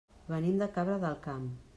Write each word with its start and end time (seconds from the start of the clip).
Venim 0.29 0.55
de 0.61 0.67
Cabra 0.77 0.95
del 1.03 1.19
Camp. 1.27 1.45